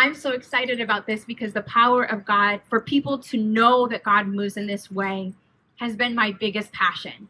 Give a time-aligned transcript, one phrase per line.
[0.00, 4.04] I'm so excited about this because the power of God, for people to know that
[4.04, 5.34] God moves in this way,
[5.74, 7.28] has been my biggest passion.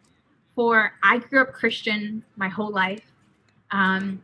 [0.54, 3.00] For I grew up Christian my whole life,
[3.70, 4.22] um,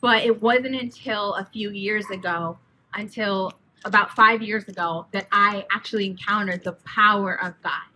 [0.00, 2.56] but it wasn't until a few years ago,
[2.94, 3.52] until
[3.84, 7.88] about five years ago, that I actually encountered the power of God,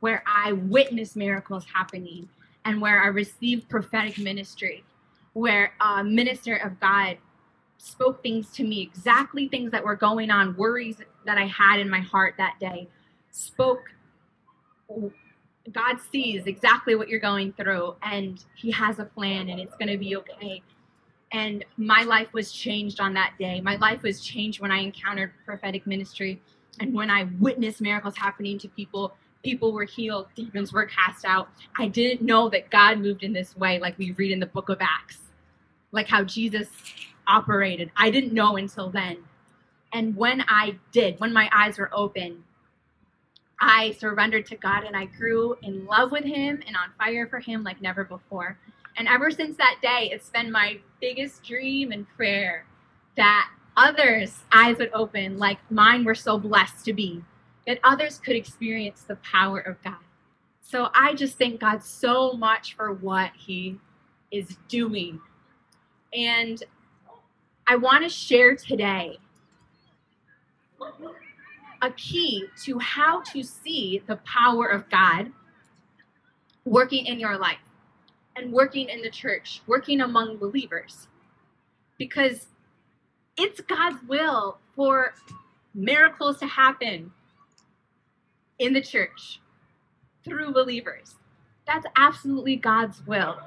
[0.00, 2.28] where I witnessed miracles happening
[2.64, 4.82] and where I received prophetic ministry,
[5.34, 7.16] where a minister of God
[7.84, 11.90] spoke things to me, exactly things that were going on, worries that I had in
[11.90, 12.88] my heart that day,
[13.30, 13.82] spoke.
[15.70, 19.90] God sees exactly what you're going through, and He has a plan, and it's going
[19.90, 20.62] to be okay.
[21.32, 23.60] And my life was changed on that day.
[23.60, 26.40] My life was changed when I encountered prophetic ministry
[26.80, 29.14] and when I witnessed miracles happening to people.
[29.42, 31.48] People were healed, demons were cast out.
[31.76, 34.68] I didn't know that God moved in this way, like we read in the book
[34.68, 35.18] of Acts,
[35.92, 36.68] like how Jesus
[37.26, 37.90] operated.
[37.96, 39.18] I didn't know until then.
[39.92, 42.42] And when I did, when my eyes were open,
[43.60, 47.38] I surrendered to God and I grew in love with Him and on fire for
[47.38, 48.58] Him like never before.
[48.96, 52.66] And ever since that day, it's been my biggest dream and prayer
[53.16, 57.22] that others' eyes would open like mine were so blessed to be,
[57.66, 59.96] that others could experience the power of God.
[60.60, 63.78] So I just thank God so much for what He
[64.30, 65.20] is doing.
[66.12, 66.62] And
[67.66, 69.18] I want to share today
[71.80, 75.32] a key to how to see the power of God
[76.66, 77.56] working in your life
[78.36, 81.08] and working in the church, working among believers.
[81.96, 82.48] Because
[83.38, 85.14] it's God's will for
[85.74, 87.12] miracles to happen
[88.58, 89.40] in the church
[90.22, 91.14] through believers.
[91.66, 93.38] That's absolutely God's will.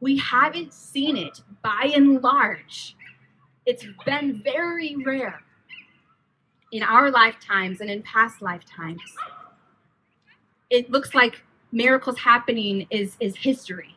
[0.00, 2.94] We haven't seen it by and large
[3.66, 5.40] it's been very rare
[6.72, 9.00] in our lifetimes and in past lifetimes.
[10.70, 13.96] It looks like miracles happening is, is history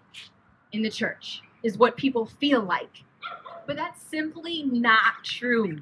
[0.72, 3.04] in the church, is what people feel like.
[3.66, 5.82] But that's simply not true.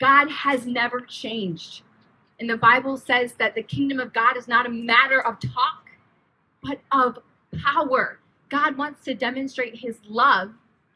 [0.00, 1.82] God has never changed.
[2.40, 5.90] And the Bible says that the kingdom of God is not a matter of talk,
[6.62, 7.18] but of
[7.62, 8.18] power.
[8.48, 10.52] God wants to demonstrate his love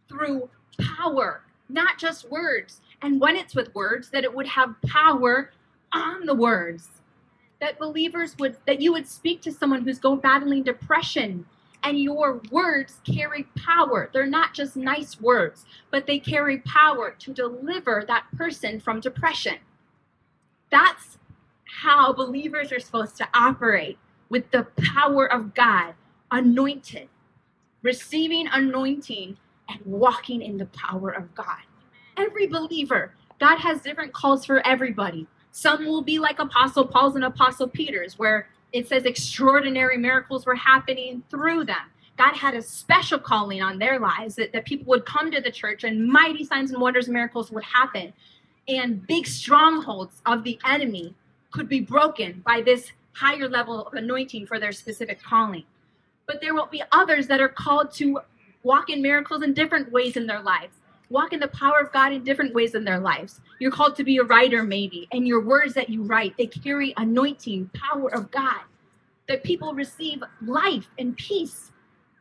[0.09, 0.49] through
[0.81, 2.81] power not just words.
[3.03, 5.51] And when it's with words, that it would have power
[5.93, 6.89] on the words.
[7.61, 11.47] That believers would, that you would speak to someone who's going battling depression,
[11.83, 14.11] and your words carry power.
[14.13, 19.57] They're not just nice words, but they carry power to deliver that person from depression.
[20.71, 21.19] That's
[21.83, 23.99] how believers are supposed to operate
[24.29, 25.95] with the power of God,
[26.31, 27.09] anointed,
[27.83, 29.37] receiving anointing
[29.69, 31.63] and walking in the power of God.
[32.17, 35.27] Every believer, God has different calls for everybody.
[35.53, 40.55] Some will be like Apostle Paul's and Apostle Peter's, where it says extraordinary miracles were
[40.55, 41.91] happening through them.
[42.17, 45.51] God had a special calling on their lives that, that people would come to the
[45.51, 48.13] church and mighty signs and wonders and miracles would happen.
[48.69, 51.15] And big strongholds of the enemy
[51.51, 55.65] could be broken by this higher level of anointing for their specific calling.
[56.27, 58.21] But there will be others that are called to
[58.65, 60.77] walk in miracles in different ways in their lives,
[61.11, 63.41] walk in the power of God in different ways in their lives.
[63.61, 66.95] You're called to be a writer, maybe, and your words that you write, they carry
[66.97, 68.63] anointing, power of God,
[69.29, 71.71] that people receive life and peace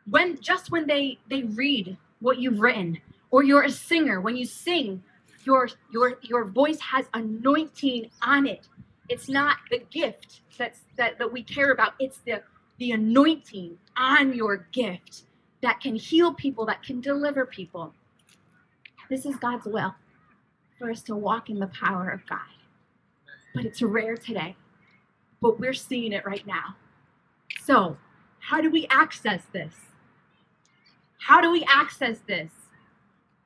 [0.09, 2.99] when just when they they read what you've written.
[3.31, 5.01] Or you're a singer, when you sing,
[5.45, 8.67] your your your voice has anointing on it.
[9.09, 12.43] It's not the gift that's that, that we care about, it's the
[12.79, 15.23] the anointing on your gift
[15.63, 17.93] that can heal people, that can deliver people.
[19.09, 19.95] This is God's will
[20.77, 22.39] for us to walk in the power of God.
[23.55, 24.57] But it's rare today.
[25.41, 26.75] But we're seeing it right now.
[27.61, 27.97] So,
[28.39, 29.73] how do we access this?
[31.17, 32.51] How do we access this?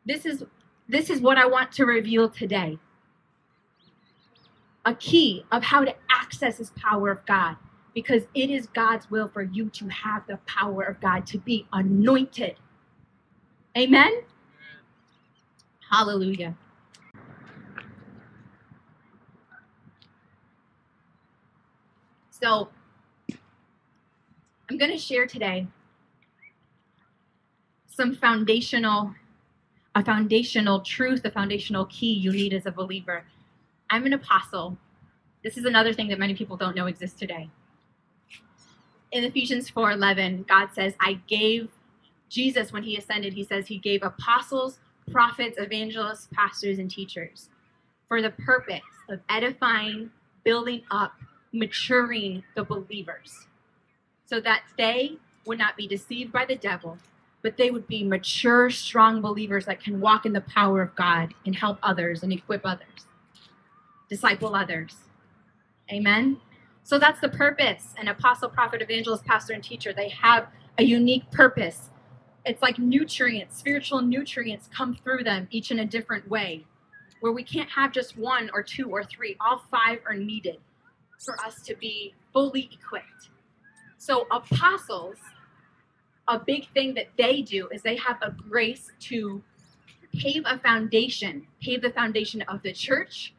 [0.03, 0.43] This is
[0.89, 2.79] this is what I want to reveal today.
[4.85, 7.57] A key of how to access this power of God
[7.97, 11.65] because it is God's will for you to have the power of God to be
[11.73, 12.55] anointed.
[13.75, 14.21] Amen?
[15.89, 16.55] Hallelujah.
[22.29, 22.69] So,
[24.69, 25.65] I'm going to share today
[27.87, 29.15] some foundational
[29.95, 33.23] a foundational truth, a foundational key you need as a believer.
[33.89, 34.77] I'm an apostle.
[35.43, 37.49] This is another thing that many people don't know exists today
[39.11, 41.69] in Ephesians 4:11, God says, "I gave
[42.29, 44.79] Jesus when he ascended, he says he gave apostles,
[45.11, 47.49] prophets, evangelists, pastors and teachers."
[48.07, 50.11] for the purpose of edifying,
[50.43, 51.13] building up,
[51.53, 53.47] maturing the believers,
[54.25, 56.97] so that they would not be deceived by the devil,
[57.41, 61.33] but they would be mature, strong believers that can walk in the power of God
[61.45, 63.07] and help others and equip others,
[64.09, 64.95] disciple others.
[65.91, 66.37] Amen.
[66.87, 67.93] So that's the purpose.
[67.97, 70.47] An apostle, prophet, evangelist, pastor, and teacher, they have
[70.77, 71.89] a unique purpose.
[72.45, 76.65] It's like nutrients, spiritual nutrients come through them, each in a different way,
[77.19, 79.35] where we can't have just one or two or three.
[79.41, 80.59] All five are needed
[81.19, 83.31] for us to be fully equipped.
[83.97, 85.17] So, apostles,
[86.29, 89.43] a big thing that they do is they have a grace to
[90.13, 93.33] pave a foundation, pave the foundation of the church,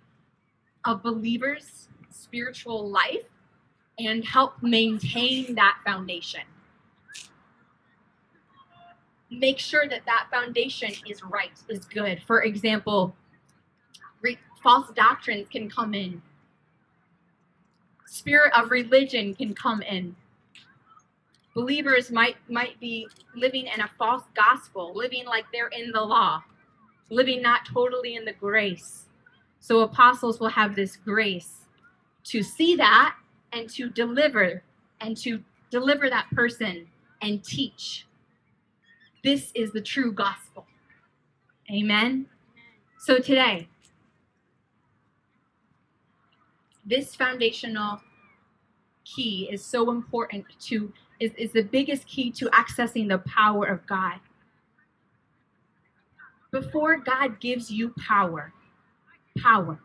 [0.85, 3.25] of believers' spiritual life,
[3.99, 6.43] and help maintain that foundation.
[9.31, 12.23] Make sure that that foundation is right, is good.
[12.27, 13.15] For example,
[14.23, 16.23] re- false doctrines can come in,
[18.07, 20.17] spirit of religion can come in.
[21.55, 26.43] Believers might might be living in a false gospel, living like they're in the law,
[27.11, 29.07] living not totally in the grace.
[29.61, 31.67] So apostles will have this grace
[32.25, 33.17] to see that
[33.53, 34.63] and to deliver
[35.01, 36.87] and to deliver that person
[37.23, 38.07] and teach.
[39.25, 40.67] This is the true gospel.
[41.71, 42.27] Amen.
[42.99, 43.69] So today,
[46.85, 48.01] this foundational
[49.05, 53.87] key is so important to is, is the biggest key to accessing the power of
[53.87, 54.21] God.
[56.51, 58.53] Before God gives you power,
[59.39, 59.79] power,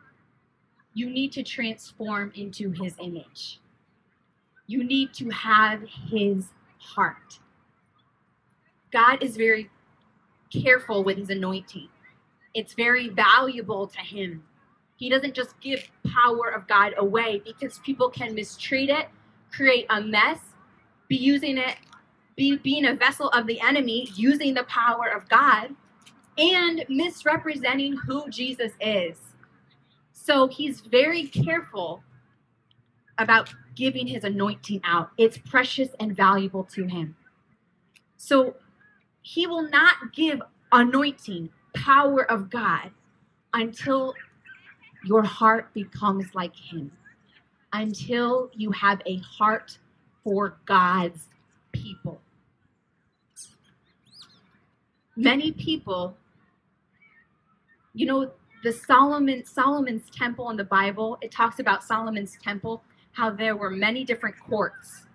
[0.93, 3.59] you need to transform into his image.
[4.67, 6.47] You need to have his
[6.77, 7.39] heart.
[8.91, 9.69] God is very
[10.51, 11.89] careful with his anointing.
[12.53, 14.43] It's very valuable to him.
[14.97, 19.07] He doesn't just give power of God away because people can mistreat it,
[19.51, 20.39] create a mess,
[21.07, 21.75] be using it,
[22.35, 25.75] be being a vessel of the enemy, using the power of God,
[26.37, 29.32] and misrepresenting who Jesus is.
[30.25, 32.01] So he's very careful
[33.17, 35.11] about giving his anointing out.
[35.17, 37.17] It's precious and valuable to him.
[38.15, 38.55] So
[39.21, 40.41] he will not give
[40.71, 42.91] anointing, power of God,
[43.53, 44.13] until
[45.03, 46.89] your heart becomes like him,
[47.73, 49.77] until you have a heart
[50.23, 51.27] for God's
[51.73, 52.21] people.
[55.17, 56.15] Many people,
[57.93, 58.31] you know,
[58.63, 62.81] the Solomon Solomon's temple in the Bible, it talks about Solomon's temple,
[63.11, 65.05] how there were many different courts.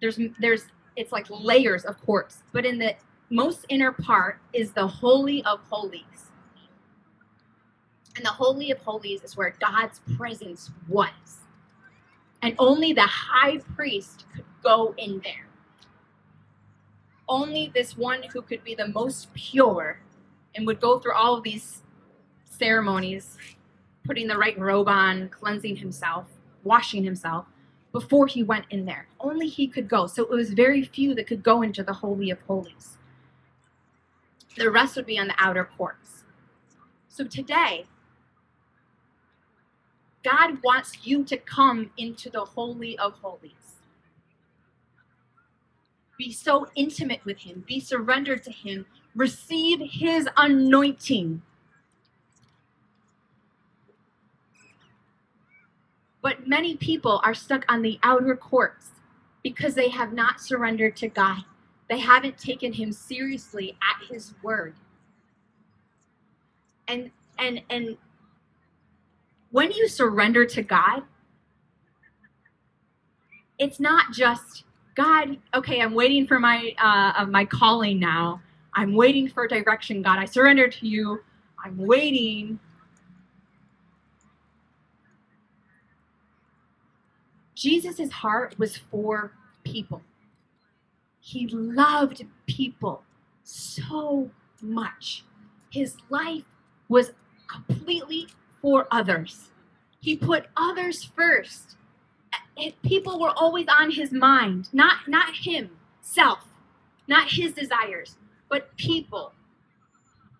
[0.00, 0.66] There's there's
[0.96, 2.94] it's like layers of courts, but in the
[3.30, 6.30] most inner part is the holy of holies.
[8.14, 11.10] And the holy of holies is where God's presence was.
[12.42, 15.46] And only the high priest could go in there.
[17.28, 20.00] Only this one who could be the most pure
[20.54, 21.81] and would go through all of these
[22.62, 23.36] ceremonies,
[24.04, 26.26] putting the right robe on, cleansing himself,
[26.62, 27.46] washing himself
[27.90, 29.08] before he went in there.
[29.18, 30.06] Only he could go.
[30.06, 32.98] So it was very few that could go into the Holy of Holies.
[34.56, 36.22] The rest would be on the outer courts.
[37.08, 37.86] So today,
[40.22, 43.52] God wants you to come into the Holy of Holies.
[46.16, 48.86] Be so intimate with Him, be surrendered to Him,
[49.16, 51.42] receive His anointing.
[56.22, 58.90] But many people are stuck on the outer courts
[59.42, 61.44] because they have not surrendered to God.
[61.90, 64.74] They haven't taken him seriously at his word.
[66.88, 67.96] And and and
[69.50, 71.02] when you surrender to God,
[73.58, 74.64] it's not just
[74.94, 78.40] God, okay, I'm waiting for my uh, my calling now.
[78.74, 80.18] I'm waiting for direction, God.
[80.18, 81.20] I surrender to you.
[81.64, 82.58] I'm waiting
[87.62, 89.30] Jesus' heart was for
[89.62, 90.02] people.
[91.20, 93.04] He loved people
[93.44, 95.24] so much.
[95.70, 96.42] His life
[96.88, 97.12] was
[97.46, 98.26] completely
[98.60, 99.50] for others.
[100.00, 101.76] He put others first.
[102.82, 106.40] People were always on his mind, not not him, self,
[107.06, 108.16] not his desires,
[108.48, 109.34] but people.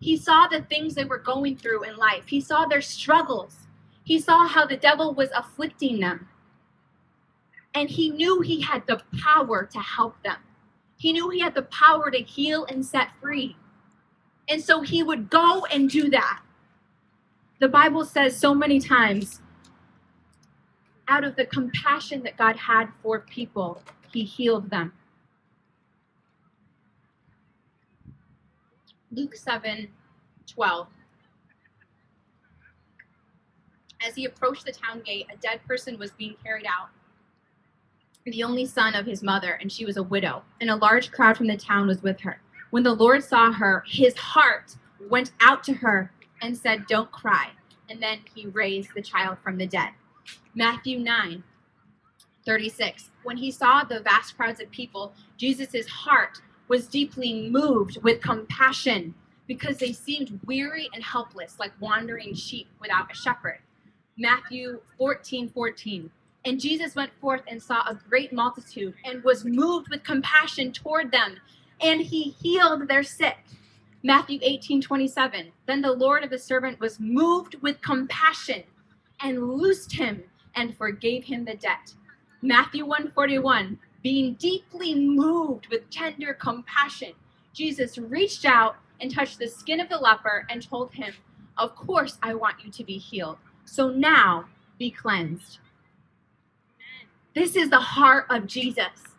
[0.01, 2.27] He saw the things they were going through in life.
[2.27, 3.55] He saw their struggles.
[4.03, 6.27] He saw how the devil was afflicting them.
[7.75, 10.37] And he knew he had the power to help them.
[10.97, 13.57] He knew he had the power to heal and set free.
[14.47, 16.41] And so he would go and do that.
[17.59, 19.41] The Bible says so many times,
[21.07, 24.93] out of the compassion that God had for people, he healed them.
[29.11, 29.87] Luke 7
[30.47, 30.87] 12.
[34.05, 36.89] As he approached the town gate, a dead person was being carried out,
[38.31, 41.37] the only son of his mother, and she was a widow, and a large crowd
[41.37, 42.39] from the town was with her.
[42.69, 44.75] When the Lord saw her, his heart
[45.09, 46.11] went out to her
[46.41, 47.49] and said, Don't cry.
[47.89, 49.89] And then he raised the child from the dead.
[50.55, 51.43] Matthew 9
[52.45, 53.09] 36.
[53.23, 59.13] When he saw the vast crowds of people, Jesus' heart was deeply moved with compassion
[59.47, 63.59] because they seemed weary and helpless, like wandering sheep without a shepherd.
[64.17, 66.11] Matthew 14 14.
[66.45, 71.11] And Jesus went forth and saw a great multitude and was moved with compassion toward
[71.11, 71.37] them,
[71.81, 73.37] and he healed their sick.
[74.03, 75.51] Matthew 18 27.
[75.65, 78.63] Then the Lord of the servant was moved with compassion
[79.21, 80.23] and loosed him
[80.55, 81.93] and forgave him the debt.
[82.41, 83.79] Matthew 141.
[84.01, 87.13] Being deeply moved with tender compassion,
[87.53, 91.13] Jesus reached out and touched the skin of the leper and told him,
[91.57, 93.37] Of course, I want you to be healed.
[93.63, 94.45] So now
[94.77, 95.59] be cleansed.
[97.35, 99.15] This is the heart of Jesus.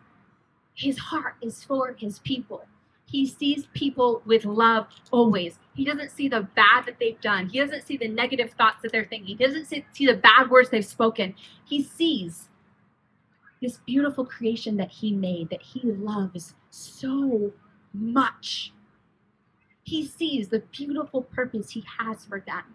[0.75, 2.67] His heart is for his people.
[3.07, 5.59] He sees people with love always.
[5.75, 7.49] He doesn't see the bad that they've done.
[7.49, 9.37] He doesn't see the negative thoughts that they're thinking.
[9.37, 11.35] He doesn't see, the bad words they've spoken.
[11.65, 12.49] He sees
[13.61, 17.53] this beautiful creation that he made, that he loves so
[17.93, 18.73] much.
[19.85, 22.75] He sees the beautiful purpose he has for them.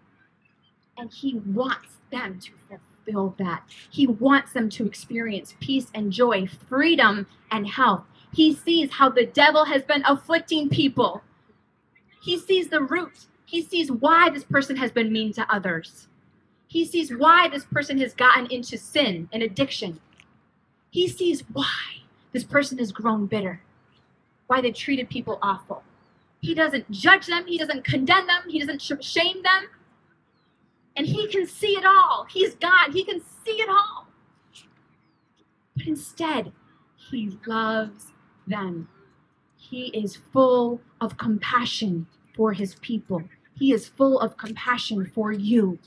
[0.96, 2.80] And he wants them to fulfill
[3.38, 3.62] that.
[3.90, 8.04] He wants them to experience peace and joy, freedom and health.
[8.32, 11.22] He sees how the devil has been afflicting people.
[12.22, 13.26] He sees the root.
[13.44, 16.06] He sees why this person has been mean to others.
[16.68, 20.00] He sees why this person has gotten into sin and addiction.
[20.90, 22.02] He sees why
[22.32, 23.60] this person has grown bitter,
[24.46, 25.82] why they treated people awful.
[26.40, 29.68] He doesn't judge them, he doesn't condemn them, he doesn't shame them.
[31.00, 32.26] And he can see it all.
[32.28, 34.06] He's God, he can see it all.
[35.74, 36.52] But instead,
[36.94, 38.12] he loves
[38.46, 38.86] them.
[39.56, 43.22] He is full of compassion for his people.
[43.54, 45.78] He is full of compassion for you.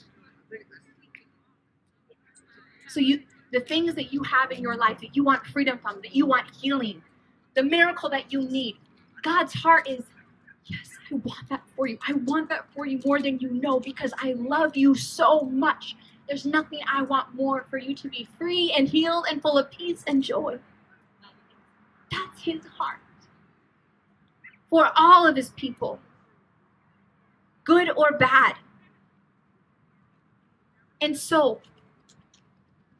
[2.88, 6.02] So you the things that you have in your life that you want freedom from,
[6.02, 7.04] that you want healing,
[7.54, 8.78] the miracle that you need.
[9.22, 10.06] God's heart is
[11.12, 11.98] I want that for you.
[12.08, 15.96] I want that for you more than you know because I love you so much.
[16.28, 19.70] There's nothing I want more for you to be free and healed and full of
[19.72, 20.58] peace and joy.
[22.12, 23.00] That's his heart
[24.70, 26.00] for all of his people,
[27.64, 28.56] good or bad.
[31.02, 31.62] And so,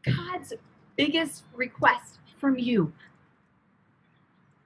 [0.04, 0.54] God's
[0.98, 2.94] biggest request from you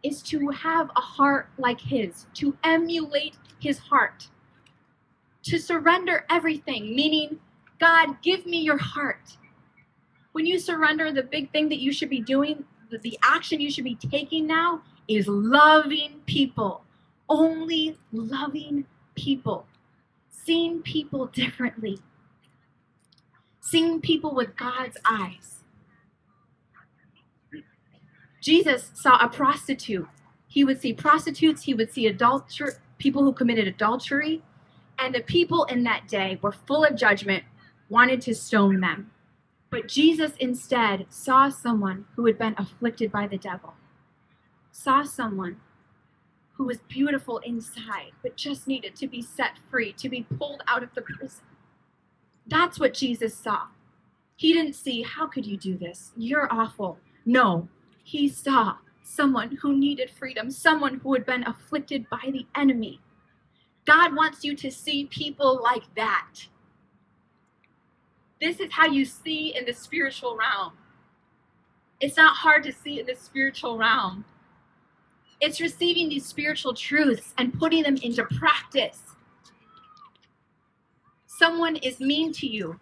[0.08, 4.28] is to have a heart like his, to emulate his heart,
[5.44, 7.40] to surrender everything, meaning,
[7.80, 9.38] God, give me your heart.
[10.32, 13.84] When you surrender, the big thing that you should be doing, the, action you should
[13.84, 16.84] be taking now is loving people,
[17.30, 18.86] only loving
[19.16, 19.66] people,
[20.30, 22.00] seeing people differently,
[23.60, 25.57] seeing people with God's eyes.
[28.48, 30.08] Jesus saw a prostitute.
[30.48, 34.42] He would see prostitutes, he would see adulter people who committed adultery,
[34.98, 37.44] and the people in that day were full of judgment,
[37.90, 39.12] wanted to stone them.
[39.70, 43.74] But Jesus instead saw someone who had been afflicted by the devil,
[44.72, 45.60] saw someone
[46.54, 50.84] who was beautiful inside, but just needed to be set free, to be pulled out
[50.84, 51.44] of the prison.
[52.48, 53.64] That's what Jesus saw.
[54.38, 56.14] He didn't see, how could you do this?
[56.16, 56.98] You're awful.
[57.26, 57.68] No,
[58.08, 63.02] he saw someone who needed freedom, someone who had been afflicted by the enemy.
[63.86, 66.30] God wants you to see people like that.
[68.40, 70.72] This is how you see in the spiritual realm.
[72.00, 74.24] It's not hard to see in the spiritual realm.
[75.42, 79.02] It's receiving these spiritual truths and putting them into practice.
[81.26, 82.80] Someone is mean to you.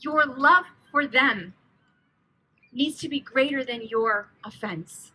[0.00, 1.52] Your love for them
[2.76, 5.12] needs to be greater than your offense.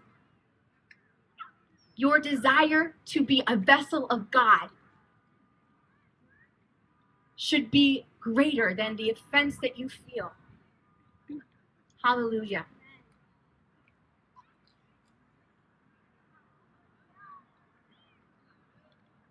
[1.96, 4.70] Your desire to be a vessel of God
[7.36, 10.32] should be greater than the offense that you feel.
[12.04, 12.66] Hallelujah.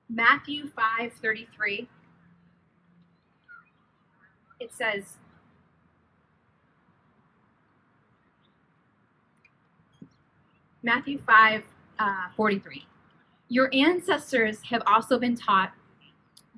[0.08, 1.88] Matthew 5:33
[4.60, 5.16] it says,
[10.82, 11.62] Matthew 5
[11.98, 12.86] uh, 43.
[13.48, 15.72] Your ancestors have also been taught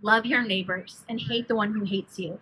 [0.02, 2.38] love your neighbors and hate the one who hates you.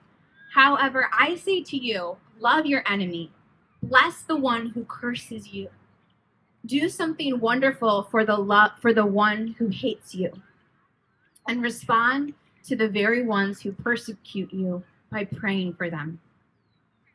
[0.54, 3.30] However, I say to you, love your enemy,
[3.82, 5.68] bless the one who curses you.
[6.66, 10.32] Do something wonderful for the love for the one who hates you.
[11.48, 12.34] And respond
[12.64, 16.20] to the very ones who persecute you by praying for them.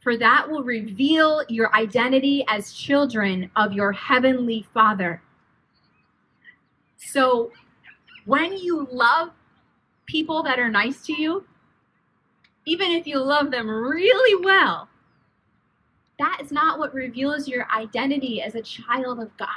[0.06, 5.20] For that will reveal your identity as children of your heavenly Father.
[6.96, 7.52] So
[8.26, 9.32] when you love
[10.06, 11.48] people that are nice to you,
[12.68, 14.90] even if you love them really well,
[16.20, 19.50] that is not what reveals your identity as a child of God.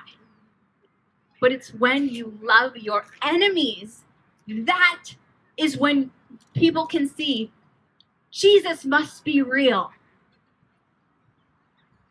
[1.42, 4.04] But it's when you love your enemies,
[4.46, 5.04] that
[5.58, 6.10] is when
[6.54, 7.52] people can see
[8.30, 9.90] Jesus must be real.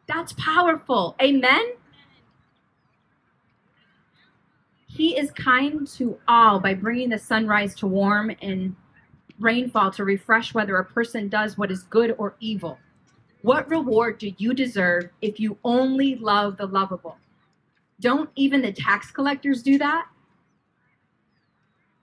[0.08, 1.16] That's powerful.
[1.22, 1.74] Amen?
[4.88, 8.76] He is kind to all by bringing the sunrise to warm and
[9.40, 12.80] rainfall to refresh whether a person does what is good or evil.
[13.44, 17.18] What reward do you deserve if you only love the lovable?
[18.00, 20.08] Don't even the tax collectors do that?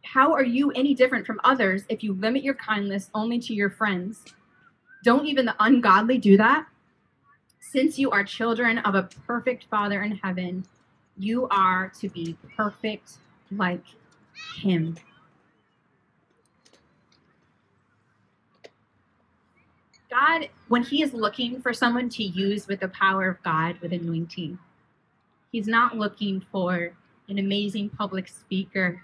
[0.03, 3.71] How are you any different from others if you limit your kindness only to your
[3.71, 4.25] friends?
[5.03, 6.67] Don't even the ungodly do that?
[7.71, 10.65] Since you are children of a perfect Father in heaven,
[11.17, 13.19] you are to be perfect
[13.51, 13.83] like
[14.57, 14.97] Him.
[20.09, 23.93] God, when He is looking for someone to use with the power of God with
[23.93, 24.57] anointing,
[25.51, 26.93] He's not looking for
[27.29, 29.03] an amazing public speaker,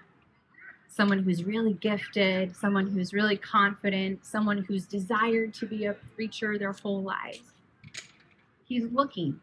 [0.87, 6.57] someone who's really gifted, someone who's really confident, someone who's desired to be a preacher
[6.57, 7.50] their whole lives.
[8.71, 9.39] He's looking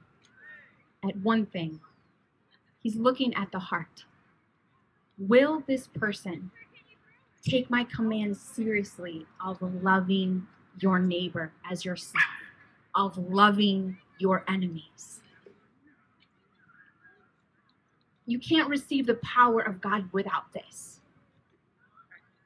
[1.07, 1.79] at one thing.
[2.81, 4.05] He's looking at the heart.
[5.19, 6.49] Will this person
[7.45, 10.47] take my commands seriously of loving
[10.79, 12.23] your neighbor as yourself,
[12.95, 15.19] of loving your enemies.
[18.25, 20.99] You can't receive the power of God without this.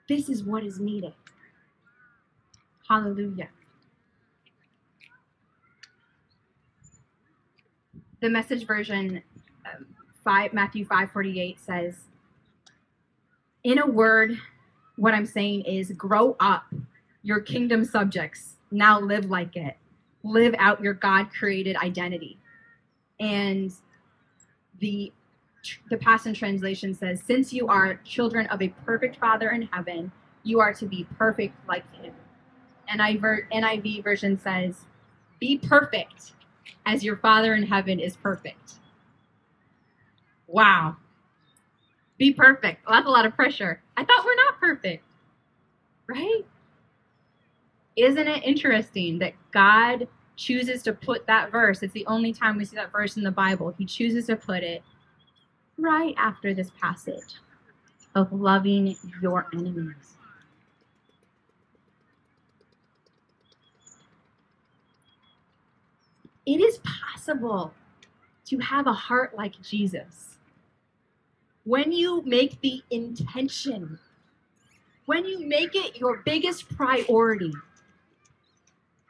[0.08, 1.14] This is what is needed.
[2.88, 3.50] Hallelujah.
[8.22, 9.22] The message version,
[9.66, 9.88] um,
[10.24, 12.06] five, Matthew 5:48 says,
[13.64, 14.40] "In a word,
[14.96, 16.72] what I'm saying is grow up
[17.24, 18.58] your kingdom subjects.
[18.72, 19.78] Now live like it.
[20.24, 22.38] Live out your God created identity.
[23.20, 23.72] And
[24.80, 25.12] the
[25.92, 30.12] the Passion Translation says, Since you are children of a perfect Father in heaven,
[30.44, 32.14] you are to be perfect like him.
[32.90, 34.86] NIV version says,
[35.40, 36.34] Be perfect
[36.86, 38.76] as your Father in heaven is perfect.
[40.48, 40.98] Wow.
[42.18, 42.86] Be perfect.
[42.86, 43.82] Well, that's a lot of pressure.
[43.98, 45.06] I thought we're not perfect,
[46.08, 46.42] right?
[47.96, 51.84] Isn't it interesting that God chooses to put that verse?
[51.84, 53.74] It's the only time we see that verse in the Bible.
[53.78, 54.84] He chooses to put it
[55.78, 57.36] right after this passage
[58.16, 60.18] of loving your enemies.
[66.46, 67.74] It is possible
[68.46, 70.38] to have a heart like Jesus.
[71.64, 74.00] When you make the intention,
[75.06, 77.54] when you make it your biggest priority,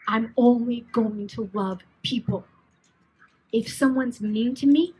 [0.08, 2.46] I'm only going to love people.
[3.54, 4.94] If someone's mean to me,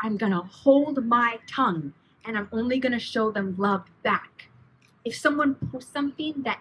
[0.00, 1.92] I'm going to hold my tongue
[2.24, 4.48] and I'm only going to show them love back.
[5.04, 6.60] If someone posts something that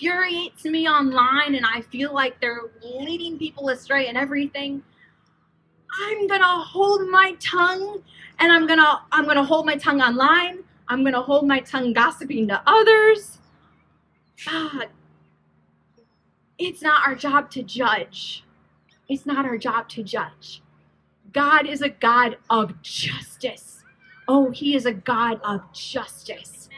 [0.00, 4.82] infuriates me online and I feel like they're leading people astray and everything,
[6.02, 8.02] I'm going to hold my tongue
[8.38, 10.60] and I'm going to I'm going to hold my tongue online.
[10.88, 13.38] I'm going to hold my tongue gossiping to others.
[14.44, 14.88] God,
[16.58, 18.44] it's not our job to judge.
[19.08, 20.62] It's not our job to judge.
[21.32, 23.82] God is a God of justice.
[24.26, 26.69] Oh, He is a God of justice.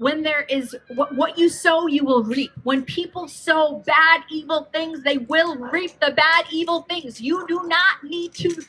[0.00, 2.52] When there is what, what you sow, you will reap.
[2.62, 7.20] When people sow bad, evil things, they will reap the bad, evil things.
[7.20, 8.62] You do not need to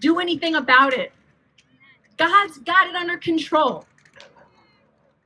[0.00, 1.12] do anything about it.
[2.16, 3.84] God's got it under control.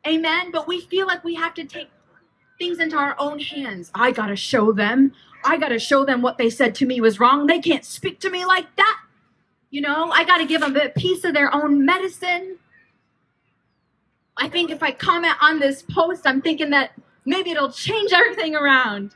[0.04, 0.50] Amen.
[0.50, 1.90] But we feel like we have to take
[2.58, 3.92] things into our own hands.
[3.94, 5.12] I got to show them.
[5.44, 7.46] I got to show them what they said to me was wrong.
[7.46, 9.00] They can't speak to me like that.
[9.70, 12.58] You know, I got to give them a piece of their own medicine.
[14.36, 16.92] I think if I comment on this post, I'm thinking that
[17.24, 19.14] Maybe it'll change everything around.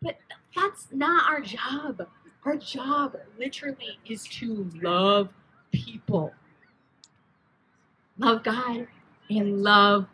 [0.00, 0.16] But
[0.56, 2.06] that's not our job.
[2.44, 5.28] Our job literally is to love
[5.72, 6.32] people.
[8.18, 8.86] Love God
[9.28, 10.06] and love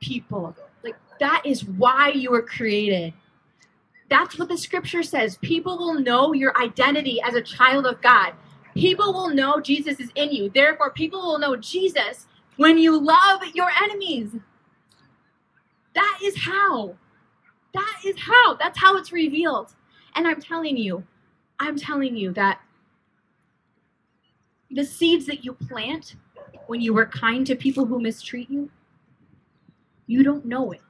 [0.00, 0.54] people.
[0.84, 3.12] Like that is why you were created.
[4.08, 5.38] That's what the scripture says.
[5.38, 8.32] People will know your identity as a child of God.
[8.74, 10.50] People will know Jesus is in you.
[10.50, 14.36] Therefore, people will know Jesus when you love your enemies.
[15.94, 16.96] That is how.
[17.74, 18.54] That is how.
[18.54, 19.74] That's how it's revealed.
[20.14, 21.04] And I'm telling you,
[21.58, 22.60] I'm telling you that
[24.70, 26.16] the seeds that you plant
[26.66, 28.70] when you were kind to people who mistreat you,
[30.06, 30.80] you don't know it.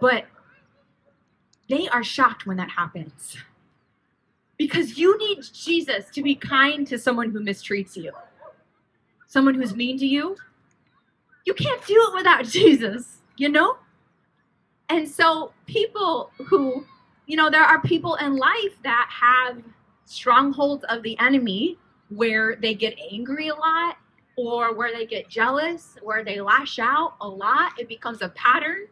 [0.00, 0.26] But
[1.68, 3.36] they are shocked when that happens.
[4.58, 8.12] Because you need Jesus to be kind to someone who mistreats you,
[9.26, 10.36] someone who's mean to you.
[11.44, 13.76] You can't do it without Jesus, you know?
[14.88, 16.86] And so, people who,
[17.26, 19.62] you know, there are people in life that have
[20.04, 21.76] strongholds of the enemy
[22.08, 23.96] where they get angry a lot
[24.36, 27.72] or where they get jealous, where they lash out a lot.
[27.78, 28.86] It becomes a pattern.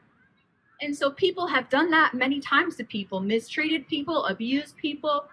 [0.80, 5.26] And so people have done that many times to people, mistreated people, abused people,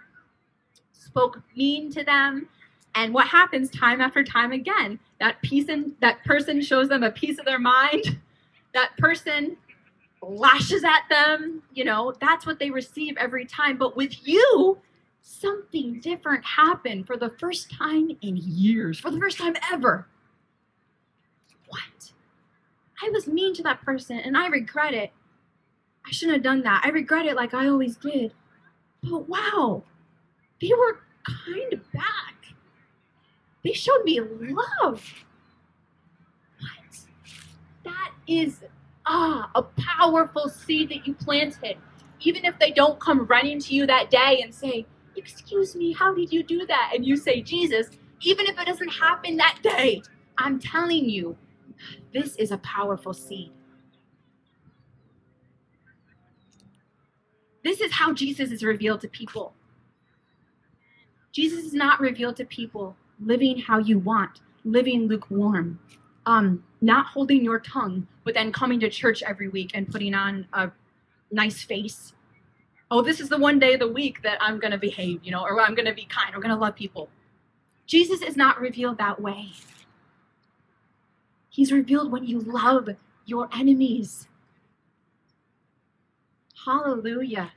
[1.02, 2.48] spoke mean to them.
[2.96, 5.00] And what happens time after time again?
[5.20, 8.20] That piece in, that person shows them a piece of their mind.
[8.74, 9.58] That person
[10.22, 11.62] lashes at them.
[11.74, 13.76] You know, that's what they receive every time.
[13.76, 14.78] But with you,
[15.22, 20.08] something different happened for the first time in years, for the first time ever.
[21.68, 22.14] What?
[23.04, 25.12] I was mean to that person and I regret it.
[26.06, 26.84] I shouldn't have done that.
[26.86, 28.32] I regret it like I always did.
[29.04, 29.84] But wow,
[30.62, 32.36] they were kind back.
[33.64, 35.04] They showed me love.
[36.60, 36.98] What?
[37.84, 38.64] That is
[39.06, 41.78] ah a powerful seed that you planted.
[42.22, 46.14] Even if they don't come running to you that day and say, Excuse me, how
[46.14, 46.92] did you do that?
[46.96, 47.90] And you say, Jesus,
[48.22, 50.02] even if it doesn't happen that day,
[50.38, 51.38] I'm telling you,
[52.14, 53.52] this is a powerful seed.
[57.64, 59.54] This is how Jesus is revealed to people.
[61.32, 65.80] Jesus is not revealed to people living how you want, living lukewarm,
[66.26, 70.48] um, not holding your tongue, but then coming to church every week and putting on
[70.54, 70.72] a
[71.32, 72.14] nice face.
[72.90, 75.32] Oh, this is the one day of the week that I'm going to behave, you
[75.32, 77.10] know, or I'm going to be kind, or going to love people.
[77.86, 79.52] Jesus is not revealed that way.
[81.50, 82.90] He's revealed when you love
[83.26, 84.28] your enemies.
[86.66, 87.52] Hallelujah.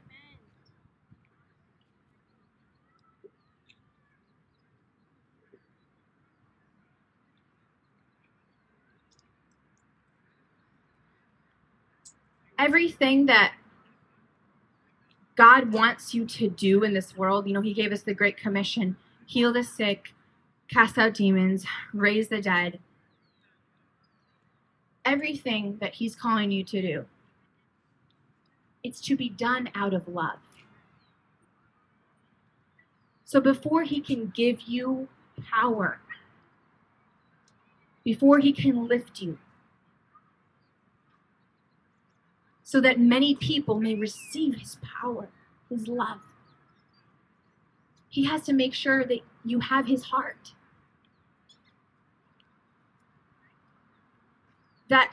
[12.58, 13.54] Everything that
[15.36, 18.36] God wants you to do in this world, you know, He gave us the Great
[18.36, 20.12] Commission heal the sick,
[20.68, 21.64] cast out demons,
[21.94, 22.78] raise the dead.
[25.04, 27.06] Everything that He's calling you to do
[28.84, 30.38] it's to be done out of love.
[33.24, 35.08] So before he can give you
[35.50, 35.98] power,
[38.04, 39.38] before he can lift you,
[42.74, 45.28] so that many people may receive his power,
[45.70, 46.18] his love,
[48.08, 50.50] he has to make sure that you have his heart.
[54.88, 55.12] That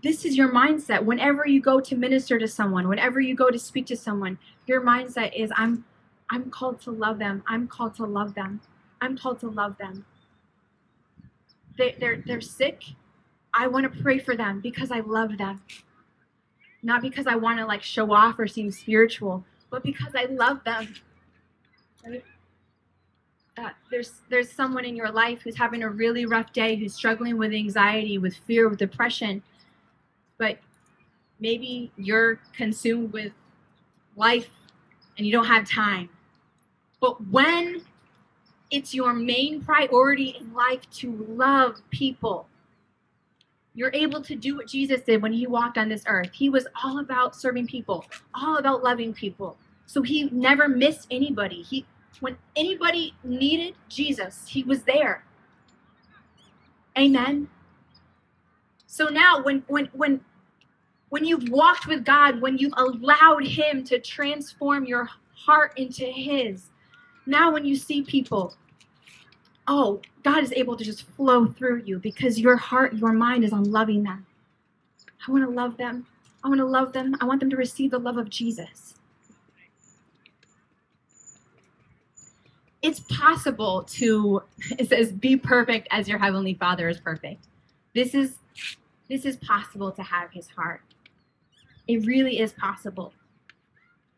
[0.00, 1.04] this is your mindset.
[1.04, 4.80] Whenever you go to minister to someone whenever you go to speak to someone your
[4.80, 5.84] mindset is i'm
[6.30, 7.42] i'm called to love them.
[7.48, 8.60] I'm called to love them.
[9.00, 10.06] I'm called to love them.
[11.76, 12.84] They, they're they're sick.
[13.52, 15.60] I want to pray for them because i love them
[16.86, 20.62] not because i want to like show off or seem spiritual but because i love
[20.64, 20.94] them?
[23.58, 27.36] Uh, there's there's someone in your life who's having a really rough day who's struggling
[27.38, 29.42] with anxiety with fear with depression
[30.38, 30.58] but
[31.40, 33.32] maybe you're consumed with
[34.16, 34.48] life
[35.16, 36.08] and you don't have time.
[37.00, 37.82] But when
[38.70, 42.48] it's your main priority in life to love people,
[43.76, 46.30] you're able to do what Jesus did when he walked on this earth.
[46.32, 49.58] He was all about serving people, all about loving people.
[49.84, 51.62] So he never missed anybody.
[51.62, 51.86] He
[52.20, 55.22] when anybody needed Jesus, he was there.
[56.98, 57.48] Amen.
[58.86, 60.20] So now when when when
[61.10, 66.70] when you've walked with God, when you've allowed him to transform your heart into his,
[67.26, 68.56] now when you see people,
[69.68, 73.52] oh, God is able to just flow through you because your heart, your mind is
[73.52, 74.26] on loving them.
[75.26, 76.06] I want to love them.
[76.44, 77.16] I want to love them.
[77.20, 78.94] I want them to receive the love of Jesus.
[82.82, 84.42] It's possible to,
[84.78, 87.44] it says, be perfect as your heavenly Father is perfect.
[87.94, 88.36] This is
[89.08, 90.82] this is possible to have his heart.
[91.86, 93.12] It really is possible.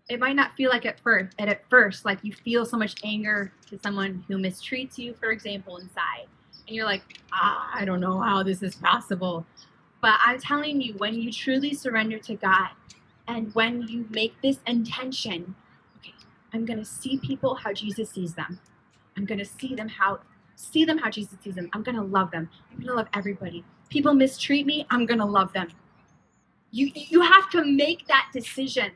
[0.08, 2.94] It might not feel like at first, and at first, like you feel so much
[3.04, 6.26] anger to someone who mistreats you, for example, inside,
[6.66, 9.46] and you're like, ah, I don't know how this is possible.
[10.00, 12.70] But I'm telling you, when you truly surrender to God,
[13.28, 15.54] and when you make this intention,
[15.98, 16.14] okay,
[16.54, 18.60] I'm gonna see people how Jesus sees them.
[19.16, 20.20] I'm gonna see them how
[20.56, 21.70] see them how Jesus sees them.
[21.74, 22.48] I'm gonna love them.
[22.72, 25.68] I'm gonna love everybody people mistreat me, I'm going to love them.
[26.70, 28.92] You, you have to make that decision.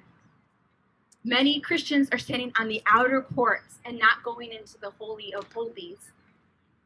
[1.24, 5.50] Many Christians are standing on the outer courts and not going into the Holy of
[5.52, 6.10] Holies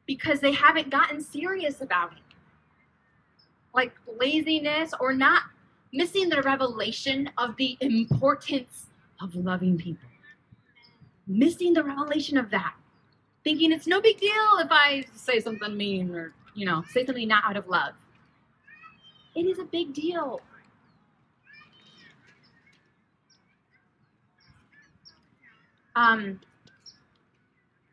[0.06, 2.18] because they haven't gotten serious about it.
[3.74, 5.42] Like laziness or not
[5.92, 8.86] missing the revelation of the importance
[9.20, 10.08] of loving people.
[11.26, 12.74] Missing the revelation of that.
[13.42, 17.28] Thinking it's no big deal if I say something mean or you know, say something
[17.28, 17.92] not out of love.
[19.34, 20.40] It is a big deal.
[25.96, 26.40] Um,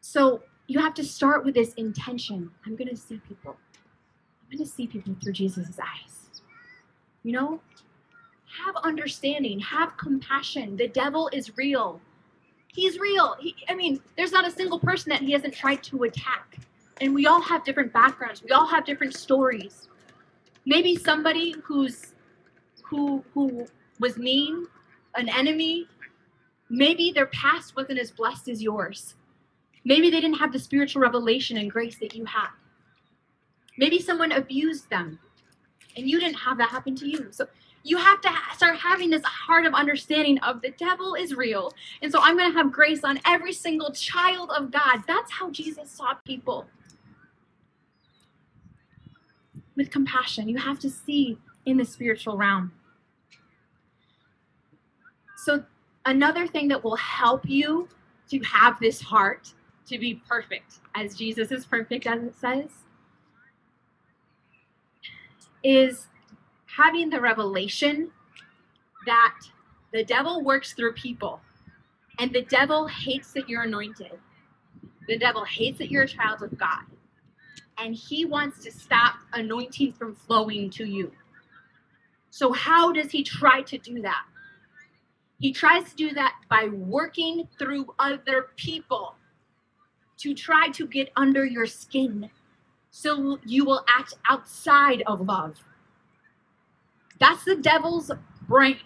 [0.02, 2.52] so you have to start with this intention.
[2.66, 3.58] I'm going to see people.
[4.42, 6.42] I'm going to see people through Jesus' eyes.
[7.24, 7.62] You know,
[8.64, 10.78] have understanding, have compassion.
[10.78, 12.00] The devil is real.
[12.68, 13.36] He's real.
[13.40, 16.58] He, I mean, there's not a single person that he hasn't tried to attack
[17.02, 19.88] and we all have different backgrounds we all have different stories
[20.66, 22.14] maybe somebody who's
[22.84, 23.66] who who
[24.00, 24.66] was mean
[25.16, 25.88] an enemy
[26.70, 29.16] maybe their past wasn't as blessed as yours.
[29.86, 32.50] Maybe they didn't have the spiritual revelation and grace that you had.
[33.78, 35.20] Maybe someone abused them
[35.98, 37.28] and you didn't have that happen to you.
[37.32, 37.48] So
[37.84, 41.74] you have to start having this heart of understanding of the devil is real.
[42.02, 45.04] And so i'm going to have grace on every single child of god.
[45.08, 46.68] That's how jesus saw people.
[49.76, 50.48] With compassion.
[50.48, 52.72] You have to see in the spiritual realm.
[55.38, 55.66] So,
[56.06, 57.88] another thing that will help you
[58.30, 59.54] to have this heart
[59.88, 62.70] to be perfect, as Jesus is perfect, as it says,
[65.64, 66.08] is
[66.66, 68.12] having the revelation
[69.06, 69.40] that
[69.92, 71.42] the devil works through people
[72.20, 74.12] and the devil hates that you're anointed.
[75.08, 76.84] The devil hates that you're a child of God
[77.78, 81.12] and he wants to stop anointing from flowing to you.
[82.30, 84.26] So, how does he try to do that?
[85.44, 89.16] He tries to do that by working through other people
[90.20, 92.30] to try to get under your skin
[92.92, 95.62] so you will act outside of love.
[97.20, 98.10] That's the devil's
[98.48, 98.78] brain.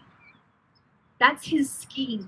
[1.20, 2.28] That's his scheme.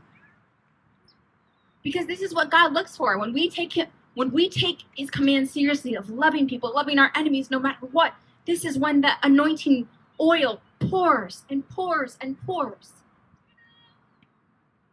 [1.81, 3.17] Because this is what God looks for.
[3.17, 7.11] When we take him, when we take his command seriously of loving people, loving our
[7.15, 8.13] enemies no matter what,
[8.45, 9.87] this is when the anointing
[10.21, 12.91] oil pours and pours and pours.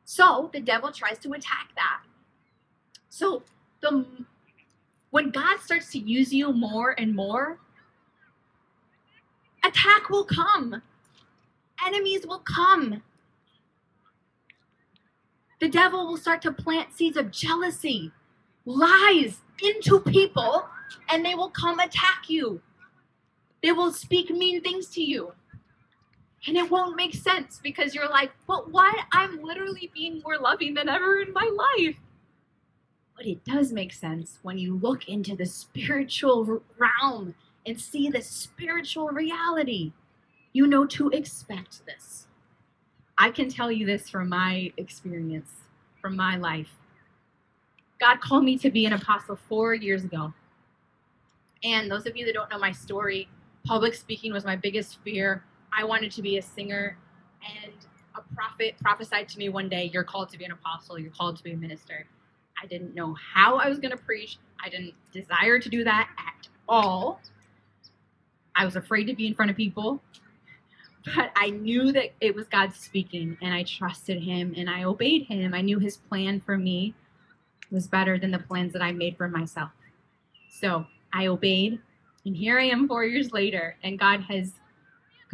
[0.06, 2.00] So the devil tries to attack that.
[3.10, 3.42] So
[3.82, 4.06] the
[5.10, 7.58] when God starts to use you more and more,
[9.64, 10.80] attack will come.
[11.84, 13.02] Enemies will come.
[15.60, 18.12] The devil will start to plant seeds of jealousy,
[18.64, 20.68] lies into people
[21.10, 22.60] and they will come attack you.
[23.62, 25.32] They will speak mean things to you.
[26.46, 28.92] And it won't make sense because you're like, but why?
[29.12, 31.96] I'm literally being more loving than ever in my life.
[33.16, 37.34] But it does make sense when you look into the spiritual realm
[37.66, 39.92] and see the spiritual reality.
[40.52, 42.26] You know to expect this.
[43.18, 45.50] I can tell you this from my experience,
[46.00, 46.70] from my life.
[47.98, 50.32] God called me to be an apostle four years ago.
[51.64, 53.28] And those of you that don't know my story,
[53.64, 55.42] public speaking was my biggest fear.
[55.76, 56.96] I wanted to be a singer,
[57.62, 57.72] and
[58.16, 61.36] a prophet prophesied to me one day, You're called to be an apostle, you're called
[61.36, 62.06] to be a minister.
[62.60, 64.38] I didn't know how I was going to preach.
[64.64, 67.20] I didn't desire to do that at all.
[68.54, 70.02] I was afraid to be in front of people,
[71.14, 75.26] but I knew that it was God speaking, and I trusted Him and I obeyed
[75.26, 75.52] Him.
[75.52, 76.94] I knew His plan for me
[77.70, 79.70] was better than the plans that I made for myself.
[80.48, 81.80] So I obeyed,
[82.24, 84.52] and here I am four years later, and God has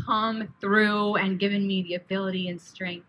[0.04, 3.06] come through and given me the ability and strength.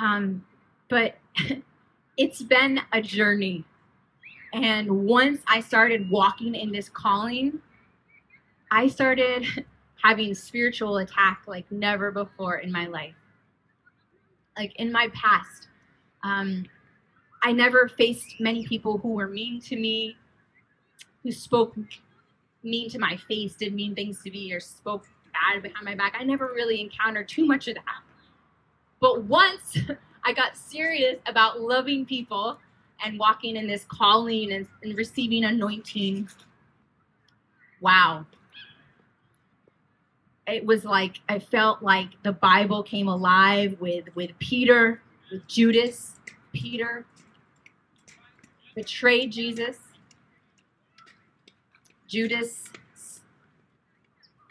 [0.00, 0.44] Um,
[0.88, 1.16] but
[2.16, 3.64] it's been a journey.
[4.52, 7.60] And once I started walking in this calling,
[8.70, 9.46] I started
[10.02, 13.14] having spiritual attack like never before in my life.
[14.56, 15.68] Like in my past,
[16.22, 16.66] um,
[17.42, 20.16] I never faced many people who were mean to me,
[21.22, 21.76] who spoke
[22.64, 26.14] mean to my face, did mean things to me, or spoke bad behind my back.
[26.18, 28.02] I never really encountered too much of that.
[29.00, 29.78] But once
[30.24, 32.58] I got serious about loving people
[33.04, 36.28] and walking in this calling and, and receiving anointing,
[37.80, 38.24] wow.
[40.46, 45.00] It was like I felt like the Bible came alive with with Peter,
[45.30, 46.16] with Judas,
[46.52, 47.06] Peter
[48.74, 49.78] betrayed Jesus.
[52.14, 52.70] Judas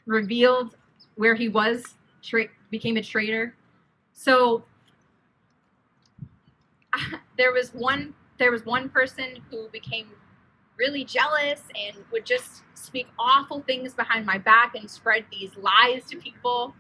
[0.06, 0.76] revealed
[1.16, 3.56] where he was, tra- became a traitor.
[4.12, 4.66] So
[7.38, 10.08] there was one there was one person who became
[10.78, 16.04] really jealous and would just speak awful things behind my back and spread these lies
[16.10, 16.74] to people.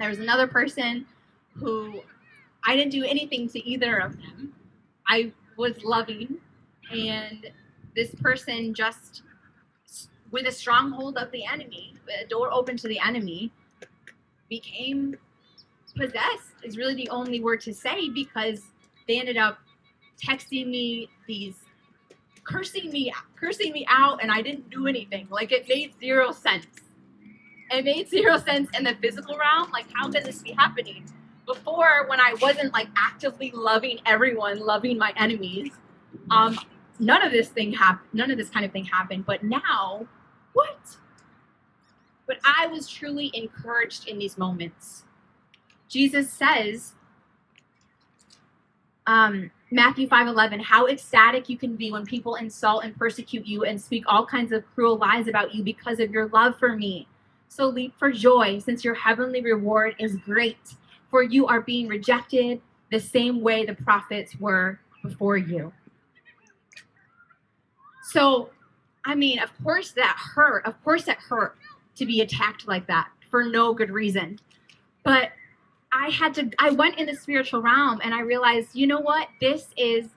[0.00, 1.06] There was another person
[1.54, 2.00] who
[2.66, 4.54] I didn't do anything to either of them.
[5.06, 6.38] I was loving,
[6.90, 7.46] and
[7.94, 9.22] this person just,
[10.34, 13.52] with a stronghold of the enemy, a door open to the enemy,
[14.50, 15.16] became
[15.96, 18.60] possessed, is really the only word to say because
[19.06, 19.58] they ended up
[20.20, 21.54] texting me these
[22.42, 25.28] cursing me cursing me out and I didn't do anything.
[25.30, 26.66] Like it made zero sense.
[27.70, 29.70] It made zero sense in the physical realm.
[29.70, 31.04] Like how can this be happening?
[31.46, 35.70] Before when I wasn't like actively loving everyone, loving my enemies,
[36.32, 36.58] um,
[36.98, 39.24] none of this thing happened none of this kind of thing happened.
[39.26, 40.08] But now,
[40.54, 40.96] what?
[42.26, 45.04] But I was truly encouraged in these moments.
[45.88, 46.94] Jesus says,
[49.06, 53.78] um, Matthew 5:11 how ecstatic you can be when people insult and persecute you and
[53.78, 57.06] speak all kinds of cruel lies about you because of your love for me.
[57.48, 60.76] So leap for joy since your heavenly reward is great
[61.10, 65.72] for you are being rejected the same way the prophets were before you.
[68.02, 68.50] So,
[69.04, 70.64] I mean, of course that hurt.
[70.66, 71.56] Of course that hurt
[71.96, 74.38] to be attacked like that for no good reason.
[75.02, 75.30] But
[75.92, 79.28] I had to, I went in the spiritual realm and I realized, you know what?
[79.40, 80.08] This is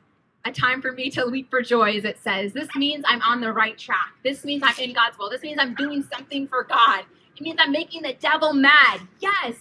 [0.45, 2.53] a time for me to leap for joy, as it says.
[2.53, 4.13] This means I'm on the right track.
[4.23, 5.29] This means I'm in God's will.
[5.29, 7.03] This means I'm doing something for God.
[7.35, 9.01] It means I'm making the devil mad.
[9.19, 9.55] Yes.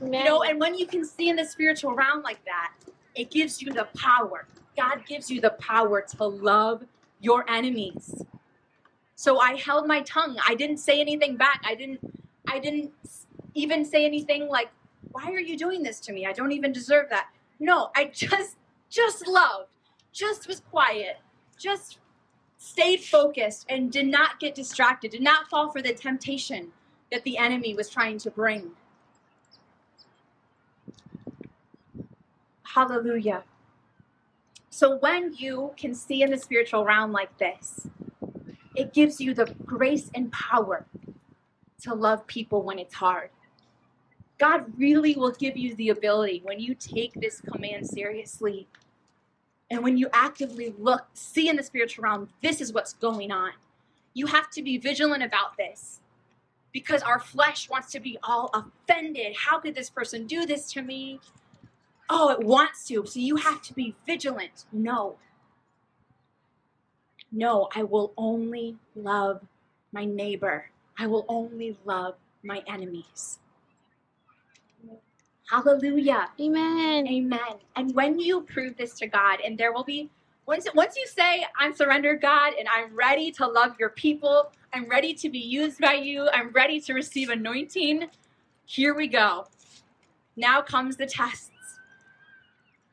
[0.00, 0.20] Amen.
[0.20, 2.72] You know, and when you can see in the spiritual realm like that,
[3.14, 4.46] it gives you the power.
[4.76, 6.84] God gives you the power to love
[7.20, 8.22] your enemies.
[9.22, 10.36] So I held my tongue.
[10.44, 11.62] I didn't say anything back.
[11.64, 12.00] I didn't
[12.48, 12.90] I didn't
[13.54, 14.68] even say anything like
[15.12, 16.26] why are you doing this to me?
[16.26, 17.28] I don't even deserve that.
[17.60, 18.56] No, I just
[18.90, 19.68] just loved,
[20.12, 21.20] just was quiet,
[21.56, 21.98] just
[22.58, 26.72] stayed focused and did not get distracted, did not fall for the temptation
[27.12, 28.72] that the enemy was trying to bring.
[32.64, 33.44] Hallelujah.
[34.70, 37.86] So when you can see in the spiritual realm like this,
[38.82, 40.84] it gives you the grace and power
[41.82, 43.30] to love people when it's hard.
[44.38, 48.66] God really will give you the ability when you take this command seriously
[49.70, 53.52] and when you actively look, see in the spiritual realm, this is what's going on.
[54.14, 56.00] You have to be vigilant about this
[56.72, 59.36] because our flesh wants to be all offended.
[59.36, 61.20] How could this person do this to me?
[62.10, 63.06] Oh, it wants to.
[63.06, 64.64] So you have to be vigilant.
[64.72, 65.16] No.
[67.32, 69.40] No, I will only love
[69.92, 70.70] my neighbor.
[70.98, 73.38] I will only love my enemies.
[75.50, 76.28] Hallelujah.
[76.40, 77.06] Amen.
[77.06, 77.54] Amen.
[77.76, 80.10] And when you prove this to God, and there will be
[80.46, 84.88] once once you say, I'm surrendered, God, and I'm ready to love your people, I'm
[84.88, 88.08] ready to be used by you, I'm ready to receive anointing.
[88.66, 89.46] Here we go.
[90.36, 91.50] Now comes the tests.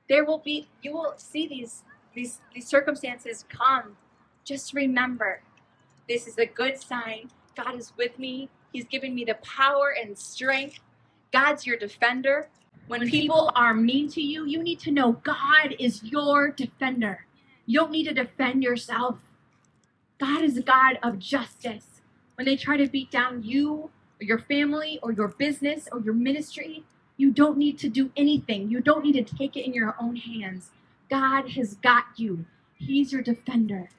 [0.10, 3.96] There will be you will see these these these circumstances come.
[4.46, 5.42] Just remember,
[6.08, 7.30] this is a good sign.
[7.56, 8.50] God is with me.
[8.74, 10.80] He's given me the power and strength
[11.32, 12.50] God's your defender.
[12.88, 17.26] When, when people are mean to you, you need to know God is your defender.
[17.66, 19.18] You don't need to defend yourself.
[20.20, 22.02] God is a God of justice.
[22.36, 26.16] When they try to beat down you or your family or your business or your
[26.16, 26.84] ministry,
[27.18, 28.70] you don't need to do anything.
[28.70, 30.72] You don't need to take it in your own hands.
[31.10, 32.46] God has got you.
[32.76, 33.90] He's your defender.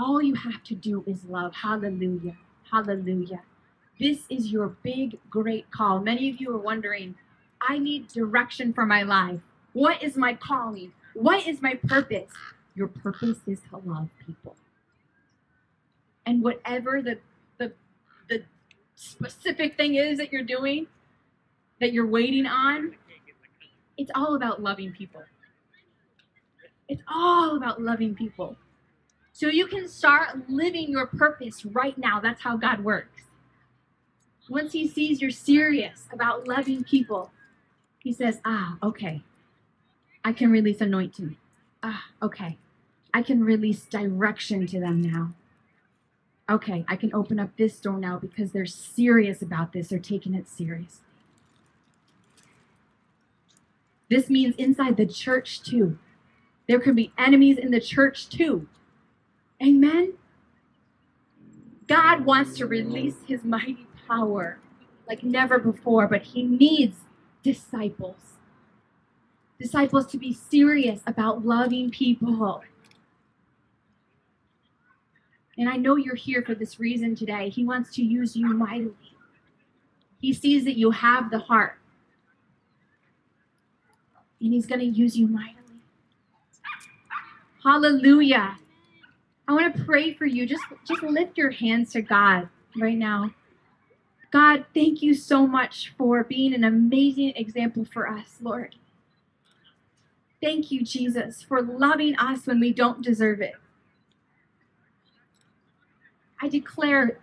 [0.00, 1.54] All you have to do is love.
[1.54, 2.34] Hallelujah.
[2.70, 3.42] Hallelujah.
[3.98, 6.00] This is your big, great call.
[6.00, 7.16] Many of you are wondering,
[7.60, 9.40] I need direction for my life.
[9.74, 10.94] What is my calling?
[11.12, 12.32] What is my purpose?
[12.74, 14.56] Your purpose is to love people.
[16.24, 17.18] And whatever the,
[17.58, 17.72] the,
[18.30, 18.44] the
[18.94, 20.86] specific thing is that you're doing,
[21.78, 22.94] that you're waiting on.
[23.98, 25.24] It's all about loving people.
[26.88, 28.56] It's all about loving people.
[29.40, 32.20] So you can start living your purpose right now.
[32.20, 33.22] That's how God works.
[34.50, 37.30] Once He sees you're serious about loving people,
[38.00, 39.22] He says, Ah, okay.
[40.22, 41.38] I can release anointing.
[41.82, 42.58] Ah, okay.
[43.14, 45.32] I can release direction to them now.
[46.50, 49.88] Okay, I can open up this door now because they're serious about this.
[49.88, 51.00] They're taking it serious.
[54.10, 55.96] This means inside the church too.
[56.68, 58.68] There can be enemies in the church too.
[59.62, 60.14] Amen.
[61.86, 64.58] God wants to release his mighty power
[65.08, 66.98] like never before, but he needs
[67.42, 68.16] disciples.
[69.58, 72.62] Disciples to be serious about loving people.
[75.58, 77.48] And I know you're here for this reason today.
[77.48, 78.94] He wants to use you mightily.
[80.20, 81.76] He sees that you have the heart.
[84.40, 85.56] And he's going to use you mightily.
[87.64, 88.59] Hallelujah.
[89.50, 90.46] I want to pray for you.
[90.46, 93.34] Just just lift your hands to God right now.
[94.30, 98.76] God, thank you so much for being an amazing example for us, Lord.
[100.40, 103.54] Thank you, Jesus, for loving us when we don't deserve it.
[106.40, 107.18] I declare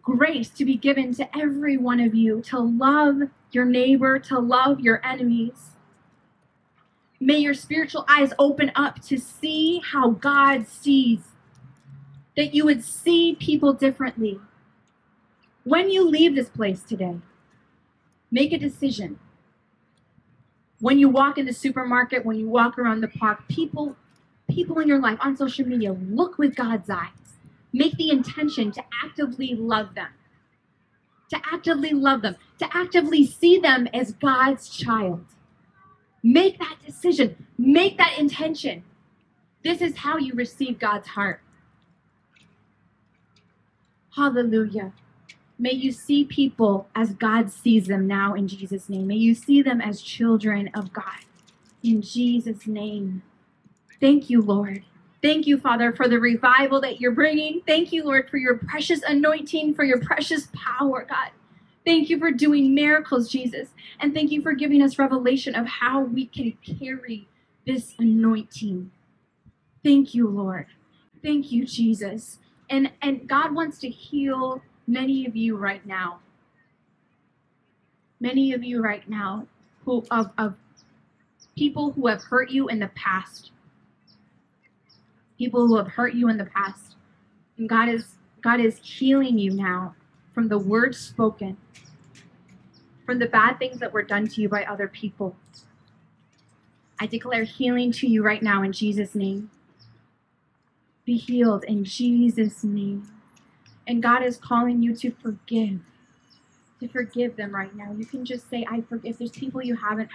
[0.00, 4.80] grace to be given to every one of you to love your neighbor, to love
[4.80, 5.70] your enemies.
[7.20, 11.29] May your spiritual eyes open up to see how God sees,
[12.40, 14.40] that you would see people differently.
[15.64, 17.18] When you leave this place today,
[18.30, 19.18] make a decision.
[20.80, 23.94] When you walk in the supermarket, when you walk around the park, people
[24.48, 27.36] people in your life on social media, look with God's eyes.
[27.74, 30.08] Make the intention to actively love them.
[31.28, 35.26] To actively love them, to actively see them as God's child.
[36.22, 38.82] Make that decision, make that intention.
[39.62, 41.42] This is how you receive God's heart.
[44.16, 44.92] Hallelujah.
[45.58, 49.06] May you see people as God sees them now in Jesus' name.
[49.06, 51.24] May you see them as children of God
[51.82, 53.22] in Jesus' name.
[54.00, 54.84] Thank you, Lord.
[55.22, 57.60] Thank you, Father, for the revival that you're bringing.
[57.66, 61.30] Thank you, Lord, for your precious anointing, for your precious power, God.
[61.84, 63.70] Thank you for doing miracles, Jesus.
[64.00, 67.28] And thank you for giving us revelation of how we can carry
[67.66, 68.90] this anointing.
[69.84, 70.66] Thank you, Lord.
[71.22, 72.38] Thank you, Jesus.
[72.70, 76.20] And and God wants to heal many of you right now.
[78.20, 79.46] Many of you right now
[79.84, 80.54] who of, of
[81.56, 83.50] people who have hurt you in the past
[85.40, 86.96] people who have hurt you in the past.
[87.56, 89.94] And God is God is healing you now
[90.34, 91.56] from the words spoken,
[93.06, 95.34] from the bad things that were done to you by other people.
[97.00, 99.50] I declare healing to you right now in Jesus' name.
[101.10, 103.04] Be healed in Jesus' name.
[103.88, 105.80] And God is calling you to forgive,
[106.78, 107.92] to forgive them right now.
[107.98, 109.14] You can just say, I forgive.
[109.14, 110.08] If there's people you haven't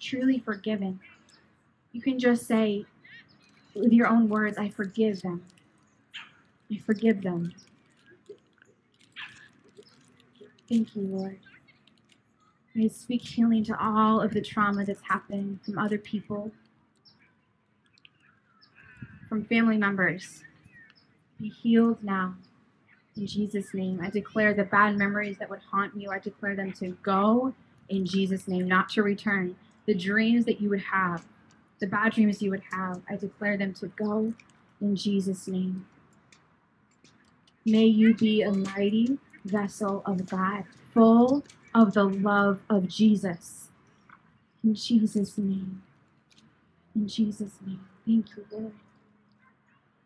[0.00, 0.98] truly forgiven,
[1.92, 2.84] you can just say,
[3.76, 5.44] with your own words, I forgive them.
[6.72, 7.54] I forgive them.
[10.68, 11.38] Thank you, Lord.
[12.76, 16.50] I speak healing to all of the trauma that's happened from other people,
[19.32, 20.42] from family members.
[21.40, 22.34] Be healed now.
[23.16, 26.70] In Jesus' name, I declare the bad memories that would haunt you, I declare them
[26.72, 27.54] to go
[27.88, 29.56] in Jesus' name, not to return.
[29.86, 31.24] The dreams that you would have,
[31.80, 34.34] the bad dreams you would have, I declare them to go
[34.82, 35.86] in Jesus' name.
[37.64, 41.42] May you be a mighty vessel of God, full
[41.74, 43.68] of the love of Jesus.
[44.62, 45.80] In Jesus' name.
[46.94, 47.80] In Jesus' name.
[48.04, 48.72] Thank you, Lord.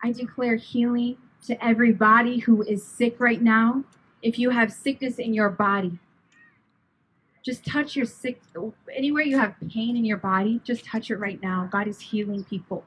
[0.03, 1.17] I declare healing
[1.47, 3.85] to everybody who is sick right now.
[4.23, 5.99] If you have sickness in your body,
[7.45, 8.41] just touch your sick,
[8.93, 11.69] anywhere you have pain in your body, just touch it right now.
[11.71, 12.85] God is healing people.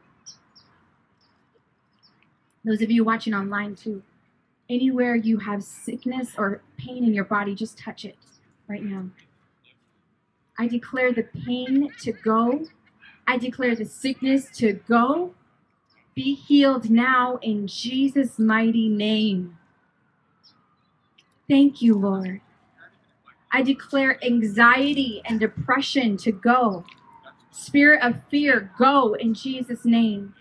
[2.66, 4.03] Those of you watching online too,
[4.70, 8.18] anywhere you have sickness or pain in your body, just touch it
[8.68, 9.05] right now.
[10.57, 12.66] I declare the pain to go.
[13.28, 15.34] I declare the sickness to go.
[16.20, 19.58] Be healed now in Jesus' mighty name.
[21.48, 22.42] Thank you, Lord.
[23.54, 26.84] I declare anxiety and depression to go.
[27.52, 30.34] Spirit of fear, go in Jesus' name.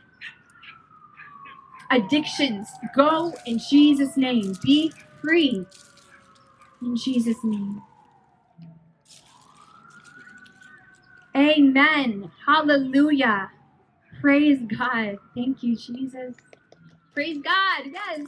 [1.92, 2.66] Addictions,
[2.96, 4.56] go in Jesus' name.
[4.64, 5.64] Be free.
[6.82, 7.82] In Jesus' name.
[11.36, 12.32] Amen.
[12.48, 13.52] Hallelujah.
[14.20, 15.18] Praise God.
[15.36, 16.36] Thank you, Jesus.
[17.14, 17.84] Praise God.
[17.92, 18.20] Yes.